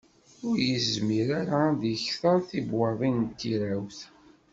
[0.47, 3.99] Ur yezmir ara ad d-yekter tibwaḍin n tirawt.